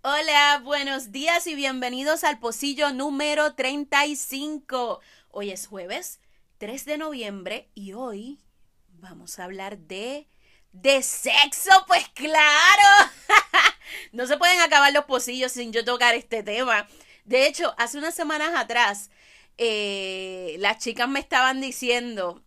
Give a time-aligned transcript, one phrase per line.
[0.00, 5.00] Hola, buenos días y bienvenidos al pocillo número 35.
[5.28, 6.20] Hoy es jueves
[6.56, 8.40] 3 de noviembre y hoy
[8.88, 10.28] vamos a hablar de...
[10.72, 13.10] de sexo, pues claro.
[14.12, 16.88] no se pueden acabar los pocillos sin yo tocar este tema.
[17.24, 19.10] De hecho, hace unas semanas atrás,
[19.58, 22.42] eh, las chicas me estaban diciendo,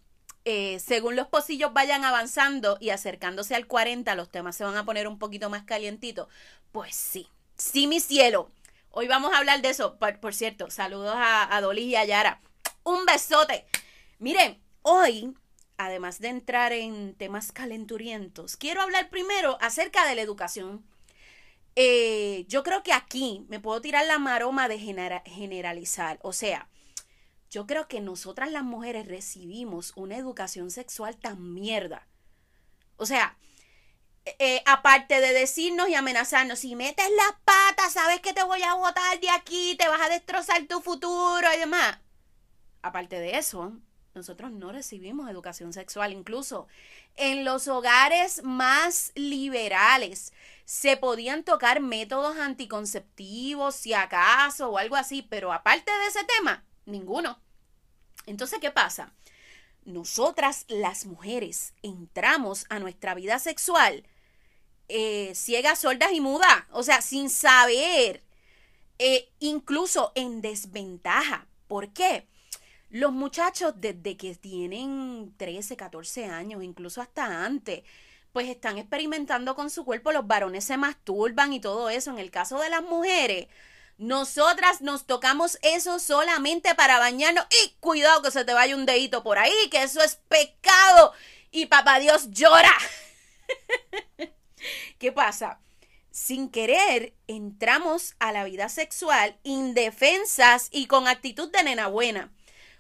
[0.45, 4.85] eh, según los pocillos vayan avanzando y acercándose al 40, los temas se van a
[4.85, 6.27] poner un poquito más calientitos.
[6.71, 7.27] Pues sí,
[7.61, 8.49] Sí, mi cielo.
[8.89, 9.99] Hoy vamos a hablar de eso.
[9.99, 12.41] Por, cierto, saludos a, a Dolly y a Yara.
[12.83, 13.67] Un besote.
[14.17, 15.35] Miren, hoy,
[15.77, 20.83] además de entrar en temas calenturientos, quiero hablar primero acerca de la educación.
[21.75, 26.17] Eh, yo creo que aquí me puedo tirar la maroma de generalizar.
[26.23, 26.67] O sea,
[27.51, 32.07] yo creo que nosotras las mujeres recibimos una educación sexual tan mierda.
[32.95, 33.37] O sea,
[34.23, 38.75] eh, aparte de decirnos y amenazarnos, si metes las patas, sabes que te voy a
[38.75, 41.99] botar de aquí, te vas a destrozar tu futuro y demás.
[42.83, 43.73] Aparte de eso,
[44.13, 46.13] nosotros no recibimos educación sexual.
[46.13, 46.69] Incluso
[47.15, 50.31] en los hogares más liberales
[50.63, 56.63] se podían tocar métodos anticonceptivos, si acaso, o algo así, pero aparte de ese tema,
[56.91, 57.39] ninguno.
[58.25, 59.13] Entonces, ¿qué pasa?
[59.83, 64.03] Nosotras las mujeres entramos a nuestra vida sexual
[64.93, 68.21] eh, ciegas, sordas y mudas, o sea, sin saber,
[68.99, 71.47] eh, incluso en desventaja.
[71.69, 72.27] ¿Por qué?
[72.89, 77.83] Los muchachos desde que tienen 13, 14 años, incluso hasta antes,
[78.33, 82.11] pues están experimentando con su cuerpo, los varones se masturban y todo eso.
[82.11, 83.47] En el caso de las mujeres,
[84.01, 89.21] nosotras nos tocamos eso solamente para bañarnos y cuidado que se te vaya un dedito
[89.21, 91.13] por ahí, que eso es pecado
[91.51, 92.73] y papá Dios llora.
[94.97, 95.59] ¿Qué pasa?
[96.09, 102.31] Sin querer, entramos a la vida sexual indefensas y con actitud de nena buena.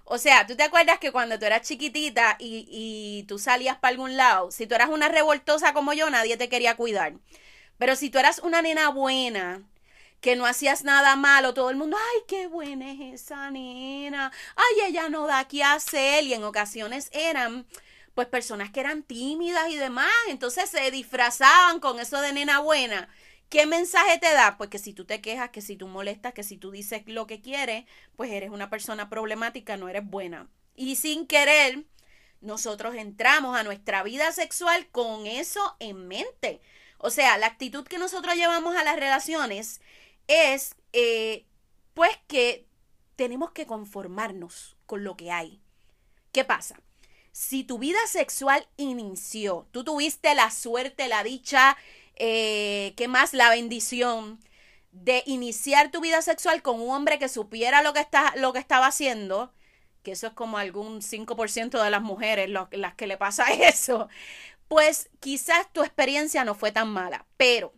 [0.05, 4.17] O sea, ¿tú te acuerdas que cuando tú eras chiquitita y, tú salías para algún
[4.17, 7.13] lado, si tú eras una revoltosa como yo, nadie te quería cuidar.
[7.77, 9.61] Pero si tú eras una nena buena,
[10.21, 14.89] que no hacías nada malo, todo el mundo, ay, qué buena es esa nena, ay,
[14.89, 17.65] ella no da qué hacer, y en ocasiones eran
[18.13, 23.09] pues personas que eran tímidas y demás, entonces se disfrazaban con eso de nena buena.
[23.49, 24.57] ¿Qué mensaje te da?
[24.57, 27.27] Pues que si tú te quejas, que si tú molestas, que si tú dices lo
[27.27, 30.47] que quieres, pues eres una persona problemática, no eres buena.
[30.75, 31.83] Y sin querer,
[32.39, 36.61] nosotros entramos a nuestra vida sexual con eso en mente.
[36.97, 39.81] O sea, la actitud que nosotros llevamos a las relaciones
[40.31, 41.45] es, eh,
[41.93, 42.67] pues que
[43.15, 45.61] tenemos que conformarnos con lo que hay.
[46.31, 46.81] ¿Qué pasa?
[47.31, 51.77] si tu vida sexual inició, tú tuviste la suerte, la dicha,
[52.15, 53.33] eh, ¿qué más?
[53.33, 54.39] La bendición
[54.91, 58.59] de iniciar tu vida sexual con un hombre que supiera lo que, está, lo que
[58.59, 59.53] estaba haciendo,
[60.03, 64.09] que eso es como algún 5% de las mujeres las que le pasa eso,
[64.67, 67.73] pues quizás tu experiencia no fue tan mala, pero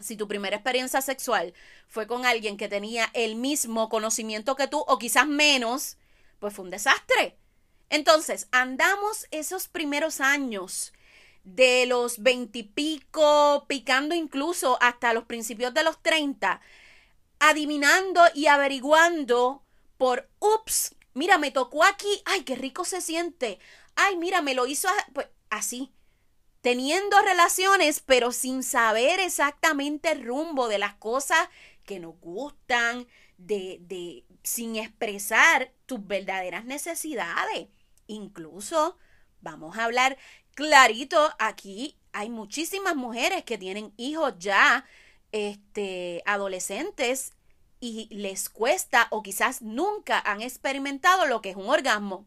[0.00, 1.54] si tu primera experiencia sexual
[1.88, 5.96] fue con alguien que tenía el mismo conocimiento que tú o quizás menos,
[6.38, 7.36] pues fue un desastre.
[7.90, 10.92] Entonces, andamos esos primeros años
[11.44, 16.60] de los veintipico, picando incluso hasta los principios de los treinta,
[17.38, 19.62] adivinando y averiguando
[19.98, 23.58] por, ups, mira, me tocó aquí, ay, qué rico se siente,
[23.94, 25.92] ay, mira, me lo hizo pues, así,
[26.64, 31.50] teniendo relaciones, pero sin saber exactamente el rumbo de las cosas
[31.84, 37.68] que nos gustan, de, de, sin expresar tus verdaderas necesidades.
[38.06, 38.96] Incluso,
[39.42, 40.16] vamos a hablar
[40.54, 44.86] clarito, aquí hay muchísimas mujeres que tienen hijos ya,
[45.32, 47.34] este, adolescentes,
[47.78, 52.24] y les cuesta o quizás nunca han experimentado lo que es un orgasmo.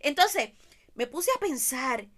[0.00, 0.52] Entonces,
[0.94, 2.08] me puse a pensar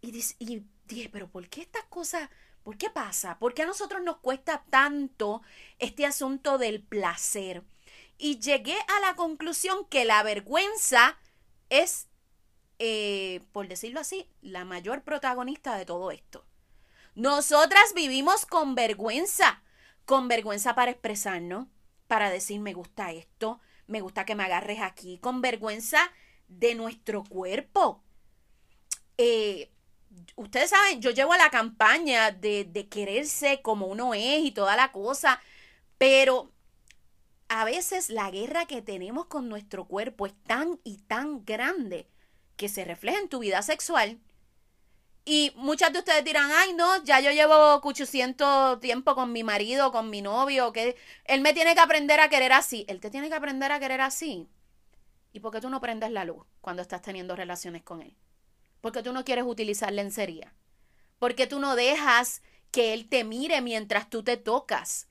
[0.00, 2.28] y, y dije, pero ¿por qué estas cosas,
[2.62, 3.38] por qué pasa?
[3.38, 5.42] ¿Por qué a nosotros nos cuesta tanto
[5.78, 7.62] este asunto del placer?
[8.18, 11.18] Y llegué a la conclusión que la vergüenza
[11.70, 12.08] es
[12.84, 16.44] eh, por decirlo así, la mayor protagonista de todo esto.
[17.14, 19.62] Nosotras vivimos con vergüenza,
[20.04, 21.68] con vergüenza para expresarnos,
[22.08, 26.10] para decir me gusta esto, me gusta que me agarres aquí, con vergüenza
[26.48, 28.02] de nuestro cuerpo.
[29.16, 29.70] Eh,
[30.36, 34.76] ustedes saben, yo llevo a la campaña de, de quererse como uno es y toda
[34.76, 35.40] la cosa,
[35.98, 36.52] pero
[37.48, 42.08] a veces la guerra que tenemos con nuestro cuerpo es tan y tan grande
[42.56, 44.18] que se refleja en tu vida sexual.
[45.24, 49.92] Y muchas de ustedes dirán, ay no, ya yo llevo 800 tiempo con mi marido,
[49.92, 52.84] con mi novio, que él me tiene que aprender a querer así.
[52.88, 54.48] Él te tiene que aprender a querer así.
[55.32, 58.16] ¿Y por qué tú no prendes la luz cuando estás teniendo relaciones con él?
[58.82, 60.52] Porque tú no quieres utilizar lencería.
[61.18, 65.08] Porque tú no dejas que él te mire mientras tú te tocas.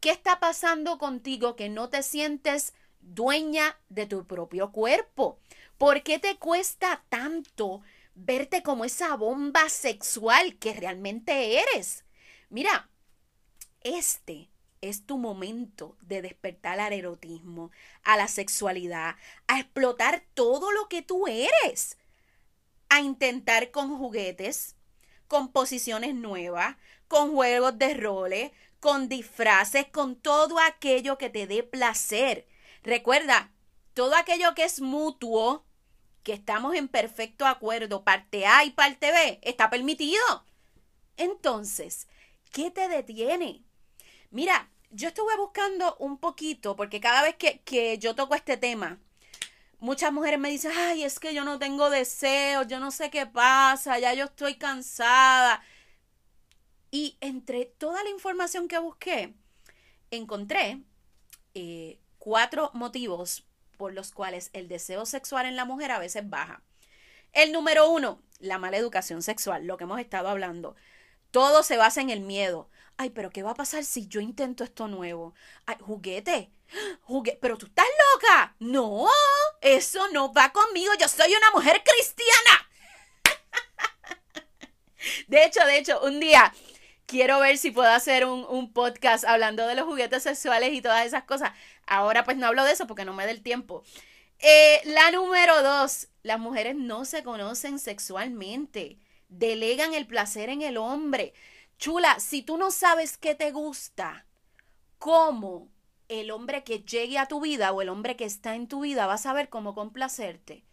[0.00, 5.38] ¿Qué está pasando contigo que no te sientes dueña de tu propio cuerpo?
[5.76, 7.82] ¿Por qué te cuesta tanto
[8.14, 12.04] verte como esa bomba sexual que realmente eres?
[12.50, 12.88] Mira,
[13.80, 14.48] este
[14.80, 17.70] es tu momento de despertar al erotismo,
[18.02, 19.16] a la sexualidad,
[19.46, 21.96] a explotar todo lo que tú eres,
[22.92, 24.76] a intentar con juguetes,
[25.26, 26.76] con posiciones nuevas,
[27.08, 32.46] con juegos de roles, con disfraces, con todo aquello que te dé placer.
[32.82, 33.50] Recuerda,
[33.94, 35.64] todo aquello que es mutuo,
[36.22, 40.44] que estamos en perfecto acuerdo, parte A y parte B, está permitido.
[41.16, 42.08] Entonces,
[42.50, 43.64] ¿qué te detiene?
[44.30, 48.98] Mira, yo estuve buscando un poquito, porque cada vez que, yo toco este tema,
[49.82, 53.26] muchas mujeres me dicen, ay, es que yo no tengo deseos, yo no sé qué
[53.26, 55.60] pasa, ya yo estoy cansada.
[56.92, 59.34] Y entre toda la información que busqué,
[60.12, 60.82] encontré
[61.54, 63.44] eh, cuatro motivos
[63.76, 66.62] por los cuales el deseo sexual en la mujer a veces baja.
[67.32, 70.76] El número uno, la mala educación sexual, lo que hemos estado hablando.
[71.32, 72.70] Todo se basa en el miedo.
[72.98, 75.34] Ay, pero ¿qué va a pasar si yo intento esto nuevo?
[75.66, 76.52] Ay, juguete.
[77.02, 77.38] Juguete.
[77.40, 77.86] Pero tú estás.
[78.62, 79.08] No,
[79.60, 80.92] eso no va conmigo.
[81.00, 82.68] Yo soy una mujer cristiana.
[85.26, 86.54] De hecho, de hecho, un día
[87.06, 91.24] quiero ver si puedo hacer un, podcast hablando de los juguetes sexuales y todas esas
[91.24, 91.50] cosas.
[91.88, 93.82] Ahora pues no hablo de eso porque no me da el tiempo.
[94.38, 98.96] Eh, la número dos, las mujeres no se conocen sexualmente,
[99.28, 101.34] delegan el placer en el hombre.
[101.78, 104.24] Chula, si tú no sabes qué te gusta,
[104.98, 105.68] ¿cómo
[106.20, 109.06] el hombre que llegue a tu vida o el hombre que está en tu vida
[109.06, 110.64] va a saber cómo complacerte?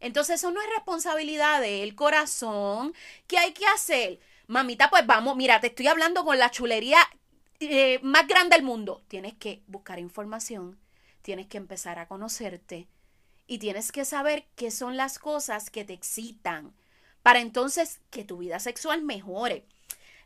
[0.00, 2.94] Entonces eso no es responsabilidad del corazón.
[3.26, 4.20] ¿Qué hay que hacer?
[4.46, 6.98] Mamita, pues vamos, mira, te estoy hablando con la chulería
[7.60, 9.02] eh, más grande del mundo.
[9.08, 10.78] Tienes que buscar información,
[11.22, 12.88] tienes que empezar a conocerte
[13.46, 16.74] y tienes que saber qué son las cosas que te excitan
[17.22, 19.66] para entonces que tu vida sexual mejore.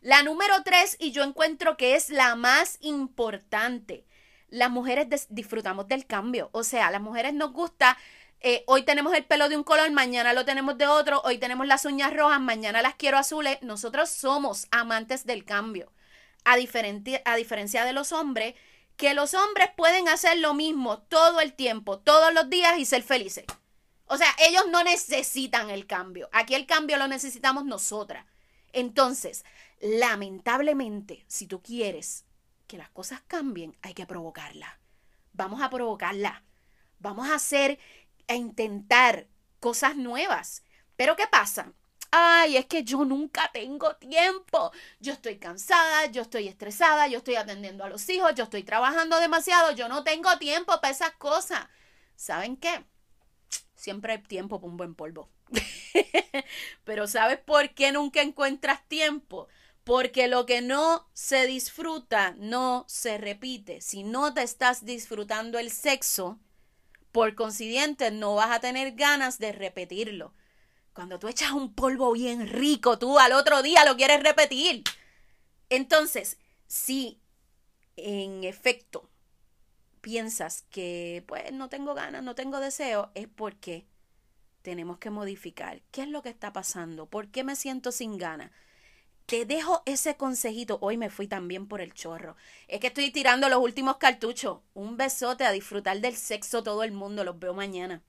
[0.03, 4.05] La número tres, y yo encuentro que es la más importante,
[4.51, 6.51] las mujeres disfrutamos del cambio.
[6.53, 7.97] O sea, las mujeres nos gusta
[8.43, 11.67] eh, hoy tenemos el pelo de un color, mañana lo tenemos de otro, hoy tenemos
[11.67, 13.59] las uñas rojas, mañana las quiero azules.
[13.61, 15.93] Nosotros somos amantes del cambio,
[16.45, 18.55] a, a diferencia de los hombres,
[18.97, 23.03] que los hombres pueden hacer lo mismo todo el tiempo, todos los días y ser
[23.03, 23.45] felices.
[24.07, 26.29] O sea, ellos no necesitan el cambio.
[26.33, 28.25] Aquí el cambio lo necesitamos nosotras.
[28.73, 29.45] Entonces,
[29.81, 32.25] lamentablemente, si tú quieres
[32.71, 34.79] que las cosas cambien, hay que provocarla.
[35.33, 36.45] Vamos a provocarla.
[37.01, 37.81] Vamos a hacer
[38.29, 39.27] a intentar
[39.59, 40.63] cosas nuevas.
[40.95, 41.73] Pero ¿qué pasa?
[42.13, 44.71] Ay, es que yo nunca tengo tiempo.
[45.01, 49.19] Yo estoy cansada, yo estoy estresada, yo estoy atendiendo a los hijos, yo estoy trabajando
[49.19, 51.67] demasiado, yo no tengo tiempo para esas cosas.
[52.15, 52.85] ¿Saben qué?
[53.75, 55.29] Siempre hay tiempo para un buen polvo.
[56.85, 59.49] Pero ¿sabes por qué nunca encuentras tiempo?
[59.85, 63.81] Porque lo que no se disfruta no se repite.
[63.81, 66.39] Si no te estás disfrutando el sexo,
[67.13, 70.35] por consiguiente, no vas a tener ganas de repetirlo.
[70.93, 74.85] Cuando tú echas un polvo bien rico, tú al otro día lo quieres repetir.
[75.69, 77.21] Entonces, si
[77.97, 79.11] en efecto
[80.01, 83.87] piensas que pues no tengo ganas, no tengo deseo, es porque
[84.63, 85.83] tenemos que modificar.
[85.91, 87.07] ¿Qué es lo que está pasando?
[87.07, 88.51] ¿Por qué me siento sin ganas?
[89.31, 90.79] Te dejo ese consejito.
[90.81, 92.35] Hoy me fui también por el chorro.
[92.67, 94.59] Es que estoy tirando los últimos cartuchos.
[94.75, 97.23] Un besote a disfrutar del sexo todo el mundo.
[97.23, 98.03] Los veo mañana.